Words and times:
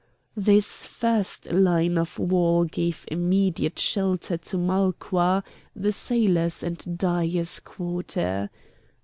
This 0.35 0.83
first 0.83 1.51
line 1.51 1.95
of 1.99 2.17
wall 2.17 2.63
gave 2.63 3.05
immediate 3.09 3.77
shelter 3.77 4.35
to 4.35 4.57
Malqua, 4.57 5.43
the 5.75 5.91
sailors' 5.91 6.63
and 6.63 6.97
dyers' 6.97 7.59
quarter. 7.59 8.49